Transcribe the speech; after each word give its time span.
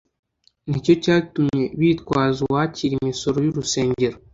nicyo 0.69 0.93
cyatumye 1.03 1.63
bitwaza 1.79 2.37
uwakira 2.45 2.93
imisoro 2.99 3.37
y'urusengero. 3.45 4.17